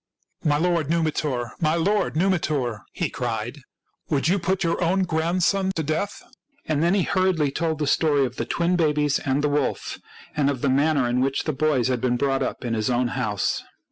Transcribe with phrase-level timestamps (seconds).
[0.51, 3.61] "My lord Numitor, my lord Numitor," he cried,
[4.09, 6.23] "would you put your own grandson to death?"
[6.65, 9.43] And then he hurriedly told the story of the twin HOW ROME WAS FOUNDED 191
[9.43, 9.99] babies and the wolf,
[10.35, 13.09] and of the manner in which the boys had been brought up in his own
[13.09, 13.63] house.